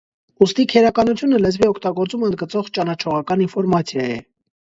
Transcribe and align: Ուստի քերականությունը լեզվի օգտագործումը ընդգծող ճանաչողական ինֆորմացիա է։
Ուստի 0.43 0.63
քերականությունը 0.69 1.41
լեզվի 1.43 1.67
օգտագործումը 1.73 2.29
ընդգծող 2.31 2.71
ճանաչողական 2.77 3.45
ինֆորմացիա 3.47 4.09
է։ 4.17 4.19